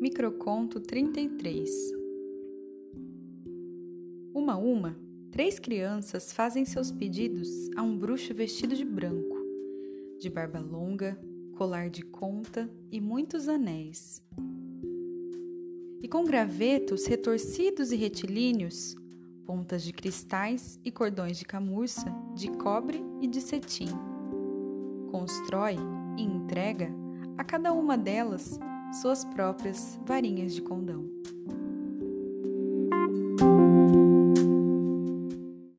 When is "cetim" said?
23.42-23.90